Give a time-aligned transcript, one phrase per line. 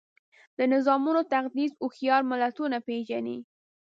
[0.57, 3.37] د نظامونو تقدس هوښیار ملتونه پېژني.